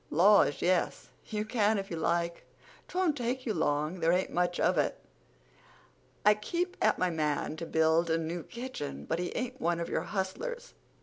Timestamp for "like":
1.95-2.43